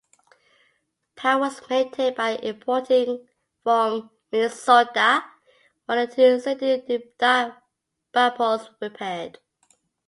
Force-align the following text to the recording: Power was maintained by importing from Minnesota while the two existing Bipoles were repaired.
Power 1.15 1.39
was 1.41 1.69
maintained 1.69 2.15
by 2.15 2.31
importing 2.37 3.27
from 3.61 4.09
Minnesota 4.31 5.23
while 5.85 6.07
the 6.07 6.11
two 6.11 6.23
existing 6.23 7.03
Bipoles 8.11 8.69
were 8.81 8.87
repaired. 8.89 9.37